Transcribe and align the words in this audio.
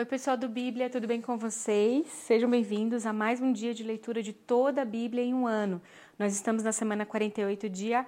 Oi, 0.00 0.06
pessoal 0.06 0.34
do 0.34 0.48
Bíblia, 0.48 0.88
tudo 0.88 1.06
bem 1.06 1.20
com 1.20 1.36
vocês? 1.36 2.06
Sejam 2.06 2.48
bem-vindos 2.48 3.04
a 3.04 3.12
mais 3.12 3.38
um 3.38 3.52
dia 3.52 3.74
de 3.74 3.82
leitura 3.82 4.22
de 4.22 4.32
toda 4.32 4.80
a 4.80 4.84
Bíblia 4.86 5.22
em 5.22 5.34
um 5.34 5.46
ano. 5.46 5.78
Nós 6.18 6.32
estamos 6.32 6.62
na 6.62 6.72
semana 6.72 7.04
48, 7.04 7.68
dia 7.68 8.06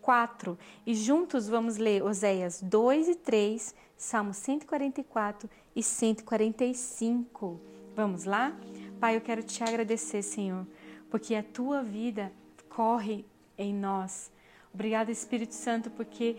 4, 0.00 0.58
e 0.86 0.94
juntos 0.94 1.46
vamos 1.46 1.76
ler 1.76 2.02
Oséias 2.02 2.62
2 2.62 3.08
e 3.08 3.14
3, 3.16 3.74
Salmo 3.94 4.32
144 4.32 5.50
e 5.76 5.82
145. 5.82 7.60
Vamos 7.94 8.24
lá? 8.24 8.56
Pai, 8.98 9.14
eu 9.14 9.20
quero 9.20 9.42
te 9.42 9.62
agradecer, 9.62 10.22
Senhor, 10.22 10.66
porque 11.10 11.34
a 11.34 11.42
tua 11.42 11.82
vida 11.82 12.32
corre 12.70 13.26
em 13.58 13.74
nós. 13.74 14.32
Obrigada, 14.72 15.12
Espírito 15.12 15.52
Santo, 15.52 15.90
porque 15.90 16.38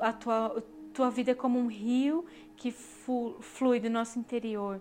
a 0.00 0.12
tua, 0.12 0.64
tua 0.92 1.10
vida 1.10 1.32
é 1.32 1.34
como 1.34 1.58
um 1.58 1.66
rio 1.66 2.24
que 2.56 2.70
flui 2.70 3.80
do 3.80 3.90
nosso 3.90 4.18
interior, 4.18 4.80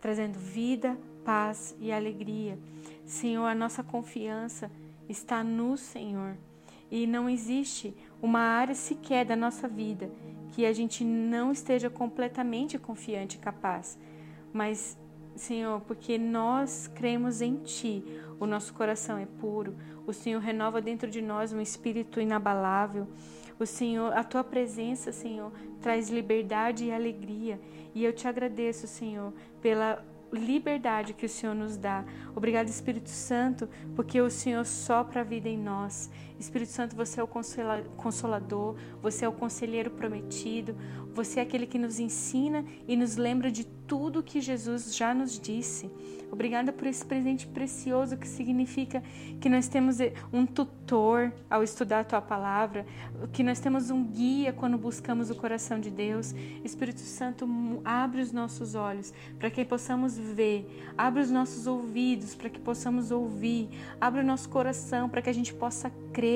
trazendo 0.00 0.38
vida, 0.38 0.98
paz 1.24 1.74
e 1.80 1.90
alegria. 1.90 2.58
Senhor, 3.06 3.46
a 3.46 3.54
nossa 3.54 3.82
confiança 3.82 4.70
está 5.08 5.42
no 5.42 5.76
Senhor. 5.76 6.36
E 6.90 7.06
não 7.06 7.28
existe 7.28 7.94
uma 8.20 8.40
área 8.40 8.74
sequer 8.74 9.24
da 9.24 9.34
nossa 9.34 9.66
vida 9.66 10.10
que 10.52 10.64
a 10.64 10.72
gente 10.72 11.02
não 11.02 11.50
esteja 11.50 11.90
completamente 11.90 12.78
confiante 12.78 13.36
e 13.36 13.40
capaz. 13.40 13.98
Mas, 14.52 14.96
Senhor, 15.36 15.80
porque 15.82 16.16
nós 16.18 16.88
cremos 16.94 17.40
em 17.40 17.56
Ti, 17.56 18.04
o 18.38 18.46
nosso 18.46 18.72
coração 18.74 19.18
é 19.18 19.26
puro, 19.26 19.74
o 20.06 20.12
Senhor 20.12 20.40
renova 20.40 20.80
dentro 20.80 21.10
de 21.10 21.20
nós 21.20 21.52
um 21.52 21.60
espírito 21.60 22.20
inabalável. 22.20 23.08
O 23.58 23.64
Senhor, 23.64 24.12
a 24.12 24.24
tua 24.24 24.42
presença, 24.42 25.12
Senhor, 25.12 25.52
traz 25.80 26.10
liberdade 26.10 26.84
e 26.84 26.92
alegria. 26.92 27.60
E 27.94 28.04
eu 28.04 28.12
te 28.12 28.26
agradeço, 28.26 28.86
Senhor, 28.86 29.32
pela 29.62 30.04
liberdade 30.32 31.14
que 31.14 31.26
o 31.26 31.28
Senhor 31.28 31.54
nos 31.54 31.76
dá. 31.76 32.04
Obrigado, 32.34 32.68
Espírito 32.68 33.08
Santo, 33.08 33.68
porque 33.94 34.20
o 34.20 34.28
Senhor 34.28 34.64
sopra 34.66 35.20
a 35.20 35.24
vida 35.24 35.48
em 35.48 35.56
nós. 35.56 36.10
Espírito 36.44 36.72
Santo, 36.72 36.94
você 36.94 37.20
é 37.20 37.22
o 37.22 37.28
consolador, 37.96 38.76
você 39.00 39.24
é 39.24 39.28
o 39.28 39.32
conselheiro 39.32 39.90
prometido, 39.90 40.76
você 41.14 41.40
é 41.40 41.42
aquele 41.42 41.66
que 41.66 41.78
nos 41.78 41.98
ensina 41.98 42.64
e 42.86 42.96
nos 42.96 43.16
lembra 43.16 43.50
de 43.50 43.64
tudo 43.64 44.22
que 44.22 44.40
Jesus 44.40 44.94
já 44.96 45.14
nos 45.14 45.38
disse. 45.38 45.90
Obrigada 46.30 46.72
por 46.72 46.86
esse 46.88 47.04
presente 47.04 47.46
precioso 47.46 48.16
que 48.16 48.26
significa 48.26 49.02
que 49.40 49.48
nós 49.48 49.68
temos 49.68 49.98
um 50.32 50.44
tutor 50.44 51.32
ao 51.48 51.62
estudar 51.62 52.00
a 52.00 52.04
tua 52.04 52.20
palavra, 52.20 52.84
que 53.32 53.44
nós 53.44 53.60
temos 53.60 53.90
um 53.90 54.04
guia 54.04 54.52
quando 54.52 54.76
buscamos 54.76 55.30
o 55.30 55.34
coração 55.36 55.78
de 55.78 55.90
Deus. 55.90 56.34
Espírito 56.64 57.00
Santo, 57.00 57.46
abre 57.84 58.20
os 58.20 58.32
nossos 58.32 58.74
olhos 58.74 59.12
para 59.38 59.50
que 59.50 59.64
possamos 59.64 60.18
ver, 60.18 60.66
abre 60.98 61.22
os 61.22 61.30
nossos 61.30 61.68
ouvidos 61.68 62.34
para 62.34 62.50
que 62.50 62.58
possamos 62.58 63.12
ouvir, 63.12 63.68
abre 64.00 64.20
o 64.20 64.24
nosso 64.24 64.48
coração 64.48 65.08
para 65.08 65.22
que 65.22 65.30
a 65.30 65.34
gente 65.34 65.54
possa 65.54 65.88
crer. 66.12 66.33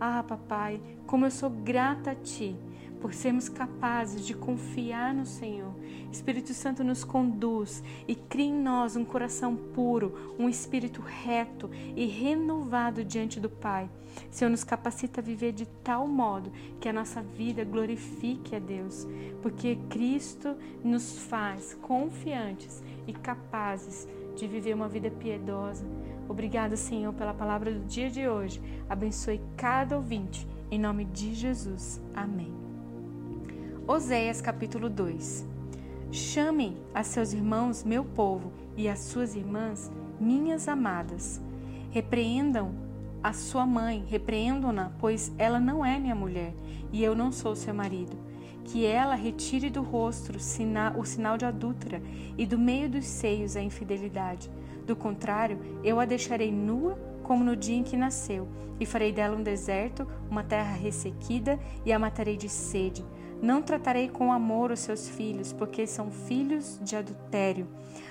Ah, 0.00 0.22
papai, 0.22 0.80
como 1.06 1.26
eu 1.26 1.30
sou 1.30 1.50
grata 1.50 2.12
a 2.12 2.14
ti 2.14 2.56
por 3.00 3.14
sermos 3.14 3.48
capazes 3.48 4.26
de 4.26 4.34
confiar 4.34 5.14
no 5.14 5.24
Senhor. 5.24 5.72
Espírito 6.10 6.52
Santo 6.52 6.82
nos 6.82 7.04
conduz 7.04 7.82
e 8.06 8.14
cria 8.14 8.46
em 8.46 8.54
nós 8.54 8.96
um 8.96 9.04
coração 9.04 9.54
puro, 9.54 10.34
um 10.38 10.48
espírito 10.48 11.00
reto 11.00 11.70
e 11.96 12.06
renovado 12.06 13.04
diante 13.04 13.38
do 13.38 13.48
Pai. 13.48 13.88
Senhor, 14.30 14.50
nos 14.50 14.64
capacita 14.64 15.20
a 15.20 15.24
viver 15.24 15.52
de 15.52 15.66
tal 15.66 16.08
modo 16.08 16.50
que 16.80 16.88
a 16.88 16.92
nossa 16.92 17.22
vida 17.22 17.64
glorifique 17.64 18.56
a 18.56 18.58
Deus, 18.58 19.06
porque 19.42 19.78
Cristo 19.88 20.56
nos 20.82 21.18
faz 21.18 21.74
confiantes 21.74 22.82
e 23.06 23.12
capazes 23.12 24.08
de 24.34 24.46
viver 24.46 24.74
uma 24.74 24.88
vida 24.88 25.10
piedosa. 25.10 25.84
Obrigada, 26.28 26.76
Senhor, 26.76 27.12
pela 27.14 27.32
palavra 27.32 27.72
do 27.72 27.86
dia 27.86 28.10
de 28.10 28.28
hoje. 28.28 28.60
Abençoe 28.88 29.40
cada 29.56 29.96
ouvinte. 29.96 30.46
Em 30.70 30.78
nome 30.78 31.06
de 31.06 31.34
Jesus. 31.34 32.00
Amém. 32.14 32.52
Oséias 33.86 34.42
capítulo 34.42 34.90
2 34.90 35.46
Chamem 36.10 36.76
a 36.94 37.02
seus 37.02 37.32
irmãos, 37.32 37.84
meu 37.84 38.04
povo, 38.04 38.52
e 38.76 38.88
as 38.88 38.98
suas 38.98 39.34
irmãs, 39.34 39.90
minhas 40.20 40.68
amadas. 40.68 41.40
Repreendam 41.90 42.74
a 43.22 43.32
sua 43.32 43.66
mãe, 43.66 44.04
repreendam-na, 44.08 44.92
pois 44.98 45.32
ela 45.38 45.58
não 45.58 45.84
é 45.84 45.98
minha 45.98 46.14
mulher, 46.14 46.54
e 46.92 47.02
eu 47.02 47.14
não 47.14 47.32
sou 47.32 47.56
seu 47.56 47.74
marido. 47.74 48.16
Que 48.64 48.86
ela 48.86 49.14
retire 49.14 49.70
do 49.70 49.82
rosto 49.82 50.32
o 50.36 51.04
sinal 51.04 51.38
de 51.38 51.44
adúltera 51.44 52.02
e 52.36 52.46
do 52.46 52.58
meio 52.58 52.88
dos 52.88 53.06
seios 53.06 53.56
a 53.56 53.62
infidelidade. 53.62 54.50
Do 54.88 54.96
contrário, 54.96 55.60
eu 55.84 56.00
a 56.00 56.06
deixarei 56.06 56.50
nua 56.50 56.98
como 57.22 57.44
no 57.44 57.54
dia 57.54 57.76
em 57.76 57.82
que 57.82 57.94
nasceu, 57.94 58.48
e 58.80 58.86
farei 58.86 59.12
dela 59.12 59.36
um 59.36 59.42
deserto, 59.42 60.08
uma 60.30 60.42
terra 60.42 60.72
ressequida, 60.72 61.60
e 61.84 61.92
a 61.92 61.98
matarei 61.98 62.38
de 62.38 62.48
sede 62.48 63.04
não 63.40 63.62
tratarei 63.62 64.08
com 64.08 64.32
amor 64.32 64.70
os 64.70 64.80
seus 64.80 65.08
filhos, 65.08 65.52
porque 65.52 65.86
são 65.86 66.10
filhos 66.10 66.80
de 66.82 66.96
adultério. 66.96 67.68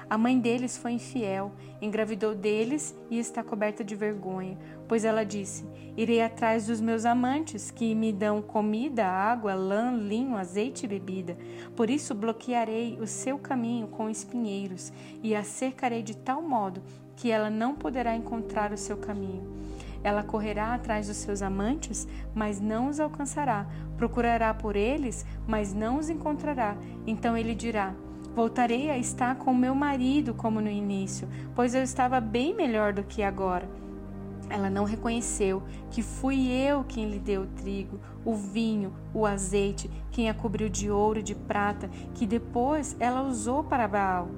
A 0.10 0.18
mãe 0.18 0.40
deles 0.40 0.78
foi 0.78 0.94
infiel, 0.94 1.52
engravidou 1.82 2.34
deles 2.34 2.98
e 3.10 3.20
está 3.20 3.44
coberta 3.44 3.84
de 3.84 3.94
vergonha, 3.94 4.58
pois 4.88 5.04
ela 5.04 5.26
disse: 5.26 5.66
Irei 5.98 6.22
atrás 6.22 6.68
dos 6.68 6.80
meus 6.80 7.04
amantes, 7.04 7.70
que 7.72 7.94
me 7.94 8.14
dão 8.14 8.42
comida, 8.42 9.06
água, 9.06 9.54
lã, 9.54 9.92
linho, 9.92 10.38
azeite 10.38 10.86
e 10.86 10.88
bebida. 10.88 11.38
Por 11.76 11.90
isso 11.90 12.16
bloquearei 12.16 12.98
o 13.02 13.06
seu 13.06 13.38
caminho 13.38 13.88
com 13.88 14.10
espinheiros 14.10 14.94
e 15.22 15.36
a 15.36 15.44
cercarei 15.44 16.02
de 16.02 16.16
tal 16.16 16.42
modo 16.42 16.82
que 17.18 17.30
ela 17.30 17.50
não 17.50 17.76
poderá 17.76 18.16
encontrar 18.16 18.72
o 18.72 18.78
seu 18.78 18.96
caminho. 18.96 19.58
Ela 20.04 20.24
correrá 20.24 20.74
atrás 20.74 21.08
dos 21.08 21.18
seus 21.18 21.42
amantes, 21.42 22.08
mas 22.34 22.62
não 22.62 22.88
os 22.88 23.00
alcançará. 23.00 23.68
Procurará 23.98 24.54
por 24.54 24.78
eles, 24.78 25.26
mas 25.46 25.74
não 25.74 25.98
os 25.98 26.10
encontrará. 26.10 26.78
Então 27.06 27.36
ele 27.36 27.54
dirá: 27.54 27.94
Voltarei 28.38 28.92
a 28.92 28.98
estar 29.00 29.34
com 29.38 29.52
meu 29.52 29.74
marido 29.74 30.32
como 30.32 30.62
no 30.62 30.70
início, 30.70 31.28
pois 31.56 31.74
eu 31.74 31.82
estava 31.82 32.22
bem 32.22 32.54
melhor 32.54 32.94
do 32.94 33.04
que 33.04 33.24
agora. 33.24 33.68
Ela 34.48 34.70
não 34.70 34.84
reconheceu 34.84 35.64
que 35.90 36.04
fui 36.04 36.48
eu 36.52 36.84
quem 36.84 37.10
lhe 37.10 37.18
deu 37.18 37.42
o 37.42 37.48
trigo, 37.48 38.00
o 38.24 38.36
vinho, 38.36 38.94
o 39.12 39.26
azeite, 39.26 39.90
quem 40.12 40.30
a 40.30 40.36
cobriu 40.36 40.70
de 40.70 40.92
ouro 40.92 41.18
e 41.18 41.24
de 41.24 41.34
prata, 41.34 41.90
que 42.14 42.28
depois 42.28 42.96
ela 43.00 43.24
usou 43.24 43.64
para 43.64 43.88
Baal. 43.88 44.30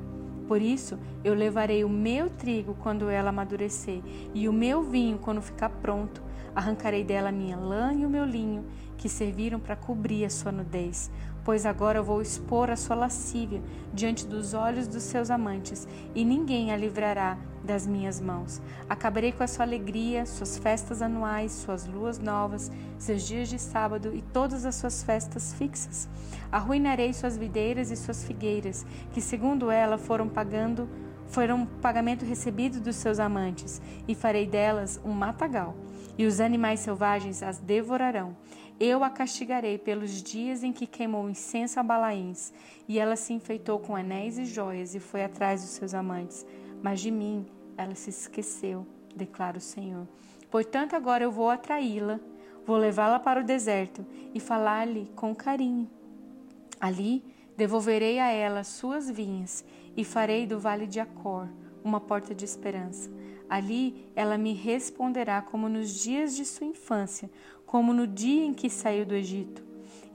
Por 0.47 0.61
isso, 0.61 0.97
eu 1.21 1.33
levarei 1.33 1.83
o 1.83 1.89
meu 1.89 2.29
trigo 2.29 2.77
quando 2.81 3.09
ela 3.09 3.31
amadurecer, 3.31 4.01
e 4.33 4.47
o 4.47 4.53
meu 4.53 4.81
vinho 4.81 5.17
quando 5.17 5.41
ficar 5.41 5.67
pronto. 5.67 6.23
Arrancarei 6.55 7.03
dela 7.03 7.33
minha 7.33 7.57
lã 7.57 7.93
e 7.93 8.05
o 8.05 8.09
meu 8.09 8.23
linho, 8.23 8.63
que 8.97 9.09
serviram 9.09 9.59
para 9.59 9.75
cobrir 9.75 10.23
a 10.23 10.29
sua 10.29 10.51
nudez. 10.53 11.11
Pois 11.43 11.65
agora 11.65 12.01
vou 12.01 12.21
expor 12.21 12.69
a 12.69 12.75
sua 12.75 12.95
lascívia 12.95 13.61
diante 13.93 14.25
dos 14.25 14.53
olhos 14.53 14.87
dos 14.87 15.03
seus 15.03 15.29
amantes, 15.29 15.87
e 16.13 16.23
ninguém 16.23 16.71
a 16.71 16.77
livrará 16.77 17.37
das 17.63 17.85
minhas 17.85 18.19
mãos. 18.19 18.61
Acabarei 18.89 19.31
com 19.31 19.43
a 19.43 19.47
sua 19.47 19.65
alegria, 19.65 20.25
suas 20.25 20.57
festas 20.57 21.01
anuais, 21.01 21.51
suas 21.51 21.85
luas 21.85 22.19
novas, 22.19 22.71
seus 22.97 23.23
dias 23.27 23.49
de 23.49 23.59
sábado 23.59 24.13
e 24.13 24.21
todas 24.21 24.65
as 24.65 24.75
suas 24.75 25.03
festas 25.03 25.53
fixas. 25.53 26.07
Arruinarei 26.51 27.13
suas 27.13 27.37
videiras 27.37 27.91
e 27.91 27.95
suas 27.95 28.23
figueiras, 28.23 28.85
que 29.11 29.21
segundo 29.21 29.69
ela 29.69 29.97
foram 29.97 30.27
pagando 30.27 30.89
foram 31.29 31.65
pagamento 31.65 32.25
recebido 32.25 32.79
dos 32.79 32.95
seus 32.97 33.19
amantes, 33.19 33.81
e 34.07 34.13
farei 34.13 34.45
delas 34.45 34.99
um 35.05 35.11
matagal, 35.11 35.75
e 36.17 36.25
os 36.25 36.39
animais 36.39 36.81
selvagens 36.81 37.41
as 37.41 37.59
devorarão. 37.59 38.35
Eu 38.79 39.03
a 39.03 39.09
castigarei 39.09 39.77
pelos 39.77 40.23
dias 40.23 40.63
em 40.63 40.71
que 40.71 40.87
queimou 40.87 41.29
incenso 41.29 41.79
a 41.79 41.83
Balaíns, 41.83 42.53
e 42.87 42.97
ela 42.97 43.15
se 43.15 43.33
enfeitou 43.33 43.77
com 43.79 43.95
anéis 43.95 44.37
e 44.37 44.45
joias 44.45 44.95
e 44.95 44.99
foi 44.99 45.23
atrás 45.23 45.61
dos 45.61 45.71
seus 45.71 45.93
amantes. 45.93 46.45
Mas 46.81 47.01
de 47.01 47.11
mim 47.11 47.45
ela 47.77 47.93
se 47.93 48.09
esqueceu, 48.09 48.87
declara 49.15 49.57
o 49.57 49.61
Senhor. 49.61 50.07
Portanto, 50.49 50.95
agora 50.95 51.23
eu 51.23 51.31
vou 51.31 51.49
atraí-la, 51.49 52.19
vou 52.65 52.77
levá-la 52.77 53.19
para 53.19 53.41
o 53.41 53.43
deserto 53.43 54.05
e 54.33 54.39
falar-lhe 54.39 55.11
com 55.15 55.35
carinho. 55.35 55.89
Ali 56.79 57.23
devolverei 57.57 58.19
a 58.19 58.31
ela 58.31 58.63
suas 58.63 59.09
vinhas 59.09 59.65
e 59.99 60.05
farei 60.05 60.47
do 60.47 60.57
vale 60.57 60.87
de 60.87 60.97
Acor 60.97 61.49
uma 61.83 61.99
porta 61.99 62.33
de 62.33 62.45
esperança. 62.45 63.11
Ali 63.49 64.09
ela 64.15 64.37
me 64.37 64.53
responderá 64.53 65.41
como 65.41 65.67
nos 65.67 66.01
dias 66.01 66.37
de 66.37 66.45
sua 66.45 66.67
infância, 66.67 67.29
como 67.65 67.91
no 67.93 68.07
dia 68.07 68.45
em 68.45 68.53
que 68.53 68.69
saiu 68.69 69.05
do 69.05 69.13
Egito. 69.13 69.61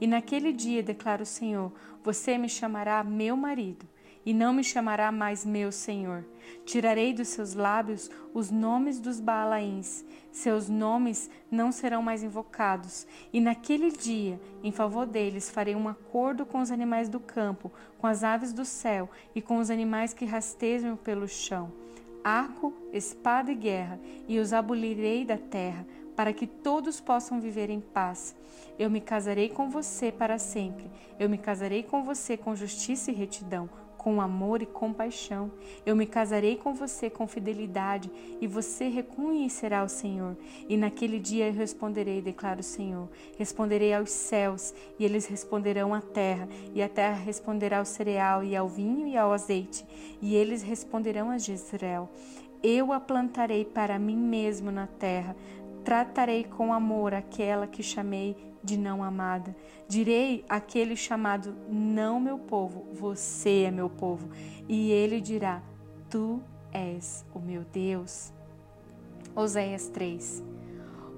E 0.01 0.07
naquele 0.07 0.51
dia, 0.51 0.81
declara 0.81 1.21
o 1.21 1.25
Senhor, 1.25 1.71
você 2.03 2.35
me 2.35 2.49
chamará 2.49 3.03
meu 3.03 3.37
marido 3.37 3.85
e 4.25 4.33
não 4.33 4.51
me 4.53 4.63
chamará 4.63 5.11
mais 5.11 5.45
meu 5.45 5.71
Senhor. 5.71 6.25
Tirarei 6.65 7.13
dos 7.13 7.27
seus 7.27 7.53
lábios 7.53 8.09
os 8.33 8.49
nomes 8.49 8.99
dos 8.99 9.19
Baalaíns, 9.19 10.03
seus 10.31 10.67
nomes 10.67 11.29
não 11.49 11.71
serão 11.71 12.01
mais 12.01 12.21
invocados. 12.21 13.07
E 13.31 13.39
naquele 13.39 13.91
dia, 13.91 14.39
em 14.63 14.71
favor 14.71 15.05
deles, 15.05 15.49
farei 15.49 15.75
um 15.75 15.87
acordo 15.87 16.45
com 16.45 16.59
os 16.59 16.71
animais 16.71 17.07
do 17.07 17.19
campo, 17.19 17.71
com 17.97 18.07
as 18.07 18.23
aves 18.23 18.51
do 18.51 18.65
céu 18.65 19.09
e 19.33 19.41
com 19.41 19.59
os 19.59 19.69
animais 19.69 20.13
que 20.13 20.25
rastejam 20.25 20.97
pelo 20.97 21.27
chão. 21.27 21.71
Arco, 22.23 22.73
espada 22.91 23.51
e 23.51 23.55
guerra, 23.55 23.99
e 24.27 24.39
os 24.39 24.51
abolirei 24.51 25.23
da 25.23 25.37
terra, 25.37 25.85
para 26.15 26.33
que 26.33 26.47
todos 26.47 26.99
possam 26.99 27.39
viver 27.39 27.69
em 27.69 27.79
paz. 27.79 28.35
Eu 28.77 28.89
me 28.89 28.99
casarei 28.99 29.49
com 29.49 29.69
você 29.69 30.11
para 30.11 30.39
sempre. 30.39 30.89
Eu 31.19 31.29
me 31.29 31.37
casarei 31.37 31.83
com 31.83 32.03
você 32.03 32.35
com 32.35 32.55
justiça 32.55 33.11
e 33.11 33.13
retidão 33.13 33.69
com 34.05 34.21
amor 34.21 34.61
e 34.61 34.67
compaixão. 34.67 35.51
Eu 35.83 35.95
me 35.95 36.05
casarei 36.05 36.57
com 36.57 36.75
você 36.75 37.09
com 37.09 37.27
fidelidade 37.27 38.11
e 38.39 38.45
você 38.45 38.87
reconhecerá 38.87 39.83
o 39.83 39.89
Senhor. 39.89 40.37
E 40.69 40.77
naquele 40.77 41.19
dia 41.19 41.47
eu 41.47 41.53
responderei, 41.53 42.21
declara 42.21 42.59
o 42.59 42.63
Senhor. 42.63 43.09
Responderei 43.35 43.95
aos 43.95 44.11
céus 44.11 44.75
e 44.99 45.05
eles 45.05 45.25
responderão 45.25 45.91
à 45.91 46.01
terra, 46.01 46.47
e 46.75 46.83
a 46.83 46.87
terra 46.87 47.15
responderá 47.15 47.79
ao 47.79 47.85
cereal 47.85 48.43
e 48.43 48.55
ao 48.55 48.69
vinho 48.69 49.07
e 49.07 49.17
ao 49.17 49.33
azeite, 49.33 49.83
e 50.21 50.35
eles 50.35 50.61
responderão 50.61 51.31
a 51.31 51.39
Jezreel. 51.39 52.07
Eu 52.61 52.93
a 52.93 52.99
plantarei 52.99 53.65
para 53.65 53.97
mim 53.99 54.17
mesmo 54.17 54.71
na 54.71 54.85
terra. 54.87 55.35
Tratarei 55.85 56.43
com 56.43 56.73
amor 56.73 57.13
aquela 57.13 57.67
que 57.67 57.83
chamei 57.83 58.35
de 58.63 58.75
não 58.75 59.03
amada. 59.03 59.55
Direi 59.87 60.43
àquele 60.49 60.95
chamado 60.95 61.55
não 61.69 62.19
meu 62.19 62.39
povo, 62.39 62.87
você 62.91 63.65
é 63.67 63.71
meu 63.71 63.87
povo. 63.87 64.29
E 64.67 64.91
ele 64.91 65.21
dirá: 65.21 65.61
Tu 66.09 66.41
és 66.73 67.23
o 67.35 67.39
meu 67.39 67.63
Deus. 67.71 68.33
Oséias 69.35 69.87
3. 69.89 70.43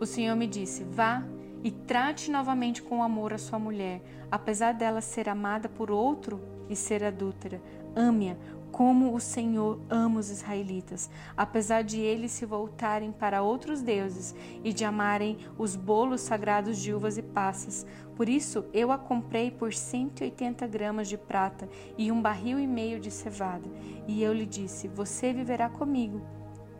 O 0.02 0.06
Senhor 0.06 0.36
me 0.36 0.46
disse: 0.46 0.84
Vá 0.84 1.24
e 1.64 1.72
trate 1.72 2.30
novamente 2.30 2.84
com 2.84 3.02
amor 3.02 3.32
a 3.32 3.38
sua 3.38 3.58
mulher, 3.58 4.02
apesar 4.30 4.74
dela 4.74 5.00
ser 5.00 5.30
amada 5.30 5.70
por 5.70 5.90
outro 5.90 6.42
e 6.70 6.76
ser 6.76 7.06
adúltera. 7.06 7.62
Ame-a, 7.96 8.36
como 8.72 9.14
o 9.14 9.20
Senhor 9.20 9.80
ama 9.90 10.20
os 10.20 10.30
israelitas, 10.30 11.10
apesar 11.36 11.84
de 11.84 12.00
eles 12.00 12.32
se 12.32 12.46
voltarem 12.46 13.12
para 13.12 13.42
outros 13.42 13.82
deuses 13.82 14.36
e 14.64 14.72
de 14.72 14.86
amarem 14.86 15.38
os 15.58 15.76
bolos 15.76 16.22
sagrados 16.22 16.78
de 16.78 16.94
uvas 16.94 17.18
e 17.18 17.22
passas. 17.22 17.86
Por 18.16 18.28
isso 18.28 18.66
eu 18.74 18.92
a 18.92 18.98
comprei 18.98 19.52
por 19.52 19.74
180 19.74 20.66
gramas 20.68 21.08
de 21.08 21.18
prata 21.18 21.70
e 21.98 22.12
um 22.12 22.22
barril 22.22 22.60
e 22.60 22.68
meio 22.68 23.00
de 23.00 23.12
cevada. 23.12 23.70
E 24.08 24.22
eu 24.22 24.34
lhe 24.34 24.46
disse: 24.46 24.88
Você 24.88 25.34
viverá 25.34 25.70
comigo 25.70 26.37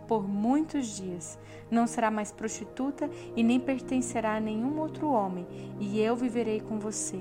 por 0.08 0.28
muitos 0.28 0.96
dias. 0.96 1.38
Não 1.70 1.86
será 1.86 2.10
mais 2.10 2.32
prostituta 2.32 3.10
e 3.36 3.44
nem 3.44 3.60
pertencerá 3.60 4.38
a 4.38 4.40
nenhum 4.40 4.80
outro 4.80 5.10
homem, 5.10 5.46
e 5.80 6.00
eu 6.00 6.16
viverei 6.16 6.62
com 6.62 6.80
você. 6.80 7.20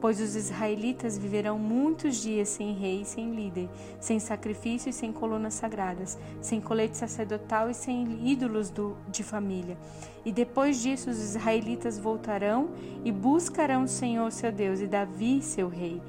Pois 0.00 0.20
os 0.20 0.36
israelitas 0.36 1.16
viverão 1.16 1.58
muitos 1.58 2.16
dias 2.16 2.50
sem 2.50 2.74
rei 2.74 3.00
e 3.00 3.04
sem 3.06 3.34
líder, 3.34 3.70
sem 3.98 4.20
sacrifício 4.20 4.90
e 4.90 4.92
sem 4.92 5.12
colunas 5.12 5.54
sagradas, 5.54 6.18
sem 6.40 6.60
colete 6.60 6.96
sacerdotal 6.96 7.70
e 7.70 7.74
sem 7.74 8.28
ídolos 8.28 8.68
do, 8.68 8.96
de 9.08 9.22
família. 9.22 9.78
E 10.24 10.30
depois 10.30 10.82
disso 10.82 11.08
os 11.08 11.18
israelitas 11.18 11.98
voltarão 11.98 12.70
e 13.04 13.10
buscarão 13.10 13.84
o 13.84 13.88
Senhor 13.88 14.30
seu 14.30 14.52
Deus 14.52 14.80
e 14.80 14.86
Davi 14.86 15.40
seu 15.40 15.68
rei 15.68 16.02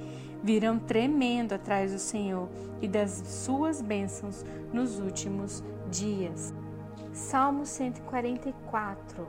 virão 0.43 0.79
tremendo 0.79 1.53
atrás 1.53 1.91
do 1.91 1.99
Senhor 1.99 2.47
e 2.81 2.87
das 2.87 3.11
suas 3.11 3.81
bênçãos 3.81 4.45
nos 4.71 4.99
últimos 4.99 5.63
dias. 5.87 6.53
Salmo 7.11 7.65
144 7.65 9.27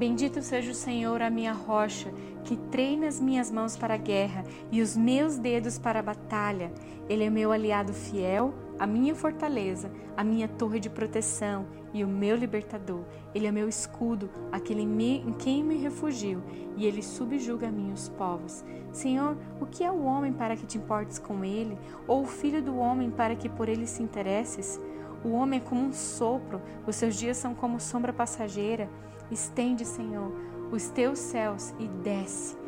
Bendito 0.00 0.40
seja 0.40 0.70
o 0.70 0.74
Senhor, 0.74 1.20
a 1.20 1.28
minha 1.28 1.52
rocha, 1.52 2.10
que 2.42 2.56
treina 2.56 3.06
as 3.06 3.20
minhas 3.20 3.50
mãos 3.50 3.76
para 3.76 3.92
a 3.92 3.98
guerra 3.98 4.44
e 4.72 4.80
os 4.80 4.96
meus 4.96 5.36
dedos 5.36 5.78
para 5.78 5.98
a 6.00 6.02
batalha. 6.02 6.72
Ele 7.06 7.24
é 7.24 7.28
meu 7.28 7.52
aliado 7.52 7.92
fiel, 7.92 8.54
a 8.78 8.86
minha 8.86 9.14
fortaleza, 9.14 9.92
a 10.16 10.24
minha 10.24 10.48
torre 10.48 10.80
de 10.80 10.88
proteção 10.88 11.66
e 11.92 12.02
o 12.02 12.08
meu 12.08 12.34
libertador. 12.34 13.04
Ele 13.34 13.46
é 13.46 13.52
meu 13.52 13.68
escudo, 13.68 14.30
aquele 14.50 14.80
em 14.80 15.34
quem 15.34 15.62
me 15.62 15.76
refugio, 15.76 16.42
e 16.78 16.86
ele 16.86 17.02
subjuga 17.02 17.68
a 17.68 17.70
mim 17.70 17.92
os 17.92 18.08
povos. 18.08 18.64
Senhor, 18.90 19.36
o 19.60 19.66
que 19.66 19.84
é 19.84 19.90
o 19.90 20.02
homem 20.02 20.32
para 20.32 20.56
que 20.56 20.64
te 20.64 20.78
importes 20.78 21.18
com 21.18 21.44
ele, 21.44 21.76
ou 22.08 22.22
o 22.22 22.26
filho 22.26 22.62
do 22.62 22.78
homem 22.78 23.10
para 23.10 23.36
que 23.36 23.50
por 23.50 23.68
ele 23.68 23.86
se 23.86 24.02
interesses? 24.02 24.80
O 25.24 25.30
homem 25.32 25.60
é 25.60 25.62
como 25.62 25.82
um 25.82 25.92
sopro, 25.92 26.60
os 26.86 26.96
seus 26.96 27.14
dias 27.14 27.36
são 27.36 27.54
como 27.54 27.80
sombra 27.80 28.12
passageira. 28.12 28.88
Estende, 29.30 29.84
Senhor, 29.84 30.32
os 30.72 30.88
teus 30.88 31.18
céus 31.18 31.74
e 31.78 31.86
desce. 31.86 32.59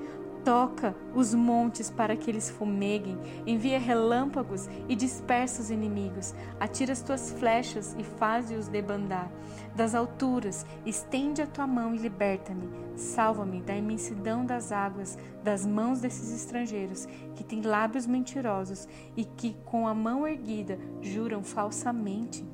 Toca 0.44 0.96
os 1.14 1.32
montes 1.32 1.88
para 1.88 2.16
que 2.16 2.28
eles 2.28 2.50
fumeguem, 2.50 3.16
envia 3.46 3.78
relâmpagos 3.78 4.68
e 4.88 4.96
dispersa 4.96 5.62
os 5.62 5.70
inimigos. 5.70 6.34
Atira 6.58 6.92
as 6.92 7.00
tuas 7.00 7.30
flechas 7.30 7.94
e 7.96 8.02
faze-os 8.02 8.66
debandar. 8.66 9.30
Das 9.76 9.94
alturas, 9.94 10.66
estende 10.84 11.42
a 11.42 11.46
tua 11.46 11.66
mão 11.66 11.94
e 11.94 11.98
liberta-me. 11.98 12.68
Salva-me 12.96 13.62
da 13.62 13.76
imensidão 13.76 14.44
das 14.44 14.72
águas, 14.72 15.16
das 15.44 15.64
mãos 15.64 16.00
desses 16.00 16.34
estrangeiros 16.34 17.06
que 17.36 17.44
têm 17.44 17.62
lábios 17.62 18.06
mentirosos 18.06 18.88
e 19.16 19.24
que, 19.24 19.56
com 19.64 19.86
a 19.86 19.94
mão 19.94 20.26
erguida, 20.26 20.76
juram 21.00 21.44
falsamente. 21.44 22.44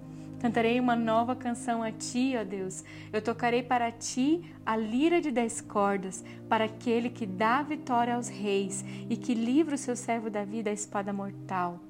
Cantarei 0.41 0.79
uma 0.79 0.95
nova 0.95 1.35
canção 1.35 1.83
a 1.83 1.91
ti, 1.91 2.35
ó 2.41 2.45
Deus. 2.45 2.85
Eu 3.13 3.21
tocarei 3.21 3.63
para 3.63 3.91
ti 3.91 4.55
a 4.65 4.77
lira 4.77 5.21
de 5.21 5.31
dez 5.31 5.61
cordas, 5.61 6.25
para 6.49 6.67
aquele 6.67 7.11
que 7.11 7.27
dá 7.27 7.63
vitória 7.63 8.15
aos 8.15 8.29
reis 8.29 8.85
e 9.11 9.17
que 9.17 9.35
livra 9.35 9.75
o 9.75 9.79
seu 9.79 9.97
servo 9.97 10.31
Davi 10.31 10.63
da 10.63 10.73
espada 10.73 11.13
mortal. 11.13 11.81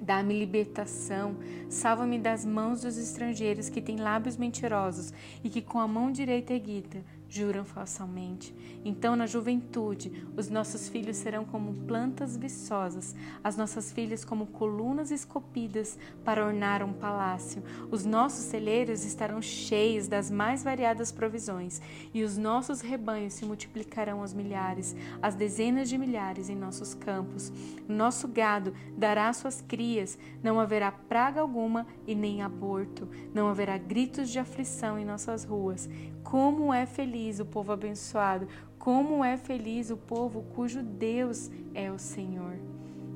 Dá-me 0.00 0.38
libertação, 0.38 1.36
salva-me 1.68 2.18
das 2.18 2.44
mãos 2.44 2.82
dos 2.82 2.98
estrangeiros 2.98 3.70
que 3.70 3.80
têm 3.80 3.96
lábios 3.96 4.36
mentirosos 4.36 5.12
e 5.42 5.48
que 5.48 5.62
com 5.62 5.78
a 5.78 5.88
mão 5.88 6.10
direita 6.10 6.52
erguida 6.52 7.02
juram 7.34 7.64
falsamente. 7.64 8.54
Então, 8.84 9.16
na 9.16 9.26
juventude, 9.26 10.24
os 10.36 10.48
nossos 10.48 10.88
filhos 10.88 11.16
serão 11.16 11.44
como 11.44 11.74
plantas 11.84 12.36
viçosas, 12.36 13.12
as 13.42 13.56
nossas 13.56 13.90
filhas 13.90 14.24
como 14.24 14.46
colunas 14.46 15.10
esculpidas 15.10 15.98
para 16.24 16.46
ornar 16.46 16.80
um 16.84 16.92
palácio. 16.92 17.60
Os 17.90 18.04
nossos 18.04 18.44
celeiros 18.44 19.04
estarão 19.04 19.42
cheios 19.42 20.06
das 20.06 20.30
mais 20.30 20.62
variadas 20.62 21.10
provisões, 21.10 21.82
e 22.12 22.22
os 22.22 22.38
nossos 22.38 22.80
rebanhos 22.80 23.34
se 23.34 23.44
multiplicarão 23.44 24.20
aos 24.20 24.32
milhares, 24.32 24.94
às 25.20 25.34
dezenas 25.34 25.88
de 25.88 25.98
milhares 25.98 26.48
em 26.48 26.54
nossos 26.54 26.94
campos. 26.94 27.52
Nosso 27.88 28.28
gado 28.28 28.72
dará 28.96 29.32
suas 29.32 29.60
crias, 29.60 30.16
não 30.40 30.60
haverá 30.60 30.92
praga 30.92 31.40
alguma 31.40 31.84
e 32.06 32.14
nem 32.14 32.42
aborto, 32.42 33.08
não 33.34 33.48
haverá 33.48 33.76
gritos 33.76 34.30
de 34.30 34.38
aflição 34.38 34.96
em 34.96 35.04
nossas 35.04 35.42
ruas. 35.44 35.88
Como 36.34 36.74
é 36.74 36.84
feliz 36.84 37.38
o 37.38 37.44
povo 37.44 37.70
abençoado, 37.70 38.48
como 38.76 39.24
é 39.24 39.36
feliz 39.36 39.88
o 39.90 39.96
povo 39.96 40.42
cujo 40.52 40.82
Deus 40.82 41.48
é 41.72 41.92
o 41.92 41.96
Senhor. 41.96 42.56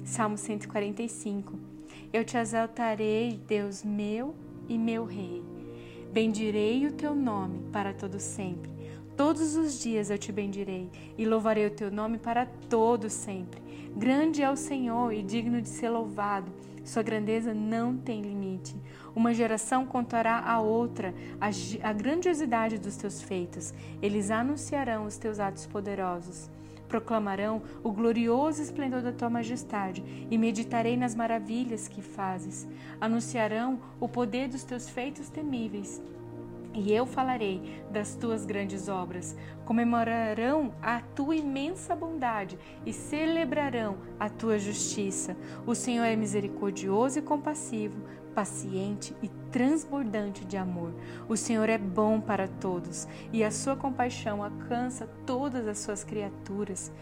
Salmo 0.05 0.39
145. 0.39 1.59
Eu 2.13 2.25
te 2.25 2.37
exaltarei, 2.37 3.41
Deus 3.45 3.83
meu 3.83 4.37
e 4.69 4.79
meu 4.79 5.05
Rei. 5.05 5.43
Bendirei 6.13 6.87
o 6.87 6.93
teu 6.93 7.13
nome 7.13 7.59
para 7.73 7.93
todo 7.93 8.21
sempre. 8.21 8.71
Todos 9.19 9.57
os 9.57 9.81
dias 9.81 10.11
eu 10.11 10.17
te 10.17 10.31
bendirei 10.31 10.89
e 11.19 11.27
louvarei 11.27 11.67
o 11.67 11.73
teu 11.73 11.91
nome 11.91 12.19
para 12.19 12.47
todo 12.47 13.11
sempre. 13.11 13.61
Grande 13.97 14.45
é 14.45 14.49
o 14.49 14.55
Senhor 14.55 15.13
e 15.13 15.25
digno 15.25 15.61
de 15.61 15.69
ser 15.69 15.89
louvado. 15.91 16.53
Sua 16.85 17.03
grandeza 17.03 17.53
não 17.53 17.97
tem 17.97 18.23
limite. 18.23 18.77
Uma 19.17 19.35
geração 19.35 19.85
contará 19.85 20.39
a 20.39 20.61
outra 20.61 21.13
a, 21.41 21.49
a 21.89 21.93
grandiosidade 21.93 22.79
dos 22.79 22.97
teus 22.97 23.21
feitos. 23.21 23.75
Eles 24.01 24.31
anunciarão 24.31 25.05
os 25.05 25.17
teus 25.17 25.41
atos 25.41 25.67
poderosos. 25.67 26.49
Proclamarão 26.89 27.61
o 27.83 27.91
glorioso 27.91 28.63
esplendor 28.63 29.03
da 29.03 29.11
tua 29.11 29.29
majestade 29.29 30.29
e 30.31 30.39
meditarei 30.39 30.97
nas 30.97 31.17
maravilhas 31.17 31.89
que 31.89 32.03
fazes. 32.03 32.69
Anunciarão 33.01 33.81
o 33.99 34.09
poder 34.09 34.47
dos 34.47 34.63
teus 34.63 34.89
feitos 34.89 35.29
temíveis. 35.29 36.01
E 36.75 36.93
eu 36.93 37.07
falarei 37.07 37.83
das 37.91 38.15
tuas 38.15 38.45
grandes 38.45 38.89
obras. 38.89 39.37
comemorarão 39.65 40.73
a 40.81 41.01
tua 41.01 41.37
imensa 41.37 41.95
bondade 41.95 42.59
e 42.87 42.93
celebrarão 42.93 43.99
a 44.19 44.29
tua 44.31 44.59
justiça. 44.59 45.37
O 45.67 45.75
Senhor 45.75 46.05
é 46.05 46.17
misericordioso 46.17 47.19
e 47.19 47.23
compassivo, 47.23 47.99
paciente 48.39 49.17
e 49.21 49.27
transbordante 49.51 50.45
de 50.45 50.57
amor. 50.57 50.95
O 51.29 51.37
Senhor 51.37 51.69
é 51.69 51.77
bom 51.77 52.21
para 52.21 52.47
todos 52.47 53.09
e 53.33 53.43
a 53.43 53.51
sua 53.51 53.75
compaixão 53.75 54.45
alcança 54.45 55.09
todas 55.27 55.67
as 55.67 55.81
suas 55.81 56.05
criaturas. 56.05 56.93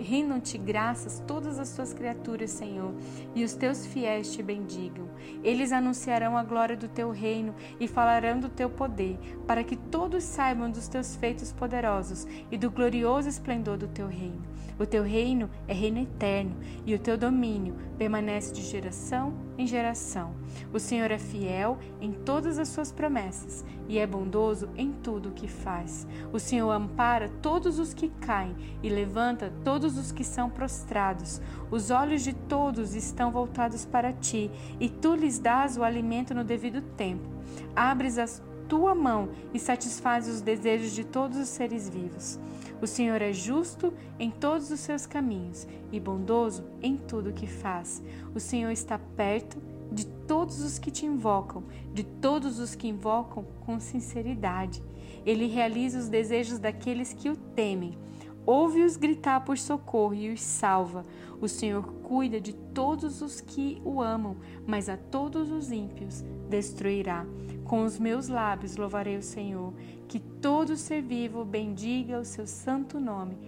Rendam-te 0.00 0.56
graças 0.56 1.20
todas 1.26 1.58
as 1.58 1.70
suas 1.70 1.92
criaturas, 1.92 2.52
Senhor, 2.52 2.94
e 3.34 3.42
os 3.42 3.52
teus 3.54 3.84
fiéis 3.84 4.32
te 4.32 4.44
bendigam. 4.44 5.08
Eles 5.42 5.72
anunciarão 5.72 6.38
a 6.38 6.44
glória 6.44 6.76
do 6.76 6.86
teu 6.86 7.10
reino 7.10 7.52
e 7.80 7.88
falarão 7.88 8.38
do 8.38 8.48
teu 8.48 8.70
poder, 8.70 9.18
para 9.48 9.64
que 9.64 9.74
todos 9.74 10.22
saibam 10.22 10.70
dos 10.70 10.86
teus 10.86 11.16
feitos 11.16 11.50
poderosos 11.50 12.28
e 12.48 12.56
do 12.56 12.70
glorioso 12.70 13.28
esplendor 13.28 13.76
do 13.76 13.88
teu 13.88 14.06
reino. 14.06 14.49
O 14.78 14.86
teu 14.86 15.02
reino 15.02 15.50
é 15.68 15.74
reino 15.74 15.98
eterno 15.98 16.56
e 16.86 16.94
o 16.94 16.98
teu 16.98 17.18
domínio 17.18 17.74
permanece 17.98 18.52
de 18.52 18.62
geração 18.62 19.34
em 19.58 19.66
geração. 19.66 20.34
O 20.72 20.78
Senhor 20.78 21.10
é 21.10 21.18
fiel 21.18 21.78
em 22.00 22.12
todas 22.12 22.58
as 22.58 22.68
suas 22.68 22.90
promessas 22.90 23.64
e 23.88 23.98
é 23.98 24.06
bondoso 24.06 24.70
em 24.74 24.90
tudo 24.90 25.28
o 25.28 25.32
que 25.32 25.46
faz. 25.46 26.06
O 26.32 26.38
Senhor 26.38 26.70
ampara 26.70 27.28
todos 27.42 27.78
os 27.78 27.92
que 27.92 28.08
caem 28.20 28.56
e 28.82 28.88
levanta 28.88 29.52
todos 29.62 29.98
os 29.98 30.10
que 30.10 30.24
são 30.24 30.48
prostrados. 30.48 31.42
Os 31.70 31.90
olhos 31.90 32.22
de 32.22 32.32
todos 32.32 32.94
estão 32.94 33.30
voltados 33.30 33.84
para 33.84 34.12
ti 34.12 34.50
e 34.80 34.88
tu 34.88 35.14
lhes 35.14 35.38
dás 35.38 35.76
o 35.76 35.84
alimento 35.84 36.34
no 36.34 36.42
devido 36.42 36.80
tempo. 36.80 37.28
Abres 37.76 38.16
a 38.16 38.26
tua 38.70 38.94
mão 38.94 39.30
e 39.52 39.58
satisfazes 39.58 40.36
os 40.36 40.40
desejos 40.40 40.92
de 40.92 41.04
todos 41.04 41.36
os 41.36 41.48
seres 41.48 41.88
vivos. 41.88 42.38
O 42.82 42.86
Senhor 42.86 43.20
é 43.20 43.32
justo 43.32 43.92
em 44.18 44.30
todos 44.30 44.70
os 44.70 44.80
seus 44.80 45.04
caminhos 45.06 45.66
e 45.92 46.00
bondoso 46.00 46.64
em 46.80 46.96
tudo 46.96 47.30
o 47.30 47.32
que 47.32 47.46
faz. 47.46 48.02
O 48.34 48.40
Senhor 48.40 48.70
está 48.70 48.98
perto 48.98 49.58
de 49.92 50.06
todos 50.06 50.60
os 50.60 50.78
que 50.78 50.90
te 50.90 51.04
invocam, 51.04 51.64
de 51.92 52.04
todos 52.04 52.58
os 52.58 52.74
que 52.74 52.88
invocam 52.88 53.44
com 53.66 53.80
sinceridade. 53.80 54.82
Ele 55.26 55.46
realiza 55.46 55.98
os 55.98 56.08
desejos 56.08 56.58
daqueles 56.58 57.12
que 57.12 57.28
o 57.28 57.36
temem. 57.36 57.98
Ouve-os 58.46 58.96
gritar 58.96 59.40
por 59.44 59.58
socorro 59.58 60.14
e 60.14 60.32
os 60.32 60.40
salva. 60.40 61.04
O 61.40 61.48
Senhor 61.48 61.84
cuida 62.02 62.40
de 62.40 62.52
todos 62.52 63.20
os 63.20 63.40
que 63.40 63.80
o 63.84 64.00
amam, 64.00 64.36
mas 64.66 64.88
a 64.88 64.96
todos 64.96 65.50
os 65.50 65.70
ímpios 65.70 66.24
destruirá. 66.48 67.26
Com 67.64 67.84
os 67.84 67.98
meus 67.98 68.28
lábios 68.28 68.76
louvarei 68.76 69.16
o 69.16 69.22
Senhor. 69.22 69.72
Que 70.10 70.18
todo 70.18 70.76
ser 70.76 71.02
vivo 71.02 71.44
bendiga 71.44 72.18
o 72.18 72.24
seu 72.24 72.44
santo 72.44 72.98
nome, 72.98 73.38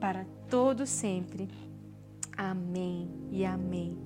para 0.00 0.26
todo 0.50 0.84
sempre. 0.84 1.48
Amém 2.36 3.08
e 3.30 3.44
amém. 3.44 3.96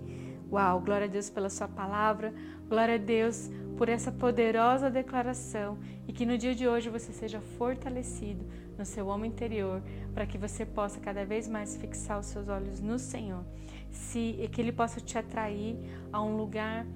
Uau, 0.52 0.78
glória 0.83 1.07
a 1.07 1.11
Deus 1.11 1.31
pela 1.31 1.49
Sua 1.49 1.66
palavra, 1.66 2.35
glória 2.69 2.97
a 2.97 2.99
Deus 2.99 3.50
por 3.78 3.88
essa 3.88 4.12
poderosa 4.12 4.90
declaração 4.90 5.78
e 6.07 6.12
que 6.12 6.26
no 6.26 6.37
dia 6.37 6.54
de 6.54 6.69
hoje 6.69 6.90
você 6.90 7.14
seja 7.14 7.40
fortalecido 7.57 8.45
no 8.76 8.85
seu 8.85 9.07
homem 9.07 9.31
interior 9.31 9.83
para 10.12 10.26
que 10.26 10.37
você 10.37 10.66
possa 10.66 11.00
cada 11.00 11.25
vez 11.25 11.49
mais 11.49 11.78
fixar 11.78 12.21
os 12.21 12.26
seus 12.26 12.47
olhos 12.47 12.78
no 12.78 12.99
Senhor, 12.99 13.42
se 13.90 14.50
que 14.52 14.61
Ele 14.61 14.71
possa 14.71 15.00
te 15.00 15.16
atrair 15.16 15.78
a 16.12 16.23
um 16.23 16.37
lugar 16.37 16.87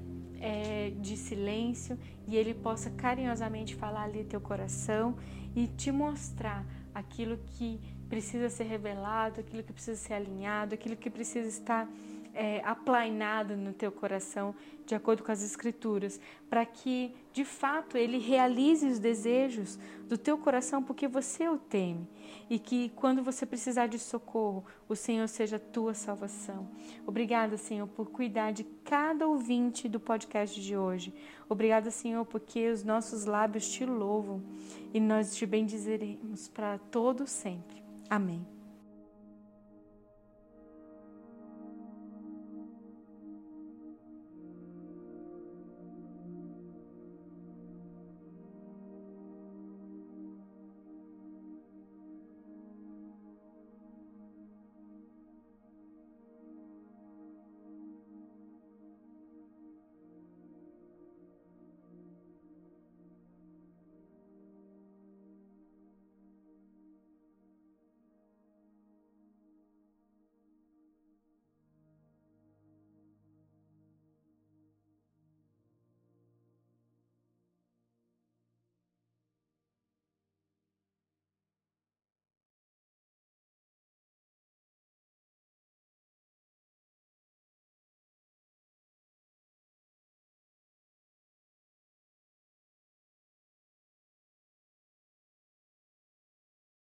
é, 0.40 0.92
de 1.00 1.16
silêncio 1.16 1.98
e 2.26 2.36
Ele 2.36 2.54
possa 2.54 2.90
carinhosamente 2.90 3.74
falar 3.74 4.04
ali 4.04 4.24
teu 4.24 4.40
coração 4.40 5.16
e 5.54 5.66
te 5.66 5.90
mostrar 5.90 6.64
aquilo 6.94 7.38
que 7.46 7.80
precisa 8.08 8.48
ser 8.48 8.64
revelado, 8.64 9.40
aquilo 9.40 9.62
que 9.62 9.72
precisa 9.72 9.96
ser 9.96 10.14
alinhado, 10.14 10.74
aquilo 10.74 10.96
que 10.96 11.10
precisa 11.10 11.48
estar 11.48 11.88
é, 12.36 12.60
aplainado 12.64 13.56
no 13.56 13.72
teu 13.72 13.90
coração, 13.90 14.54
de 14.84 14.94
acordo 14.94 15.24
com 15.24 15.32
as 15.32 15.42
Escrituras, 15.42 16.20
para 16.48 16.64
que 16.64 17.12
de 17.32 17.44
fato 17.44 17.96
ele 17.96 18.18
realize 18.18 18.86
os 18.86 18.98
desejos 18.98 19.78
do 20.06 20.16
teu 20.16 20.38
coração, 20.38 20.82
porque 20.82 21.08
você 21.08 21.48
o 21.48 21.56
teme, 21.56 22.06
e 22.48 22.58
que 22.58 22.90
quando 22.90 23.22
você 23.22 23.44
precisar 23.46 23.86
de 23.86 23.98
socorro, 23.98 24.64
o 24.88 24.94
Senhor 24.94 25.26
seja 25.26 25.56
a 25.56 25.60
tua 25.60 25.94
salvação. 25.94 26.68
Obrigada, 27.06 27.56
Senhor, 27.56 27.88
por 27.88 28.10
cuidar 28.10 28.52
de 28.52 28.64
cada 28.84 29.26
ouvinte 29.26 29.88
do 29.88 29.98
podcast 29.98 30.60
de 30.60 30.76
hoje. 30.76 31.12
Obrigada, 31.48 31.90
Senhor, 31.90 32.24
porque 32.26 32.70
os 32.70 32.84
nossos 32.84 33.24
lábios 33.24 33.68
te 33.68 33.84
louvam 33.84 34.42
e 34.92 35.00
nós 35.00 35.34
te 35.34 35.46
bendizeremos 35.46 36.48
para 36.48 36.78
todo 36.78 37.26
sempre. 37.26 37.82
Amém. 38.08 38.55